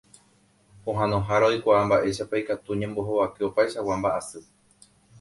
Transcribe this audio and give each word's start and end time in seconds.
Pohãnohára 0.85 1.51
oikuaa 1.51 1.83
mba'éichapa 1.91 2.41
ikatu 2.41 2.81
ñambohovake 2.81 3.49
opaichagua 3.53 4.03
mba'asy. 4.03 4.47